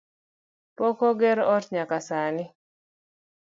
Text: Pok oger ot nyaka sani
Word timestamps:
Pok 0.77 0.97
oger 1.09 1.37
ot 1.53 1.65
nyaka 1.73 1.99
sani 2.07 2.45